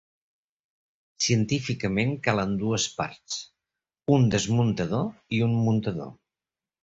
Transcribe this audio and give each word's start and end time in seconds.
Científicament 1.25 2.15
calen 2.27 2.55
dues 2.63 2.87
parts: 3.01 3.37
un 4.15 4.25
desmuntador 4.37 5.07
i 5.41 5.45
un 5.49 5.53
muntador. 5.67 6.11